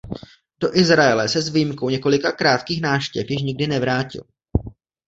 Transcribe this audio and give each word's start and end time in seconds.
Do 0.59 0.73
Izraele 0.75 1.27
se 1.29 1.41
s 1.41 1.49
výjimkou 1.49 1.89
několika 1.89 2.31
krátkých 2.31 2.81
návštěv 2.81 3.29
již 3.29 3.41
nikdy 3.41 3.67
nevrátil. 3.67 4.23